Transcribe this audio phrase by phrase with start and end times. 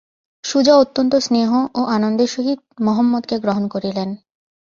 [0.43, 1.51] সুজা অত্যন্ত স্নেহ
[1.75, 4.09] ও আনন্দের সহিত মহম্মদকে গ্রহণ করিলেন।